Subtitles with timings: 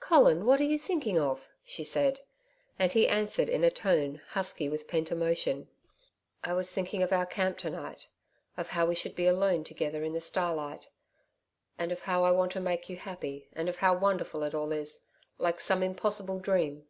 [0.00, 2.20] 'Colin, what are you thinking of?' she said,
[2.78, 5.68] and he answered in a tone, husky with pent emotion.
[6.42, 8.08] 'I was thinking of our camp to night
[8.56, 10.88] of how we should be alone together in the starlight....
[11.78, 14.72] And of how I want to make you happy and of how wonderful it all
[14.72, 15.04] is
[15.36, 16.86] like some impossible dream.'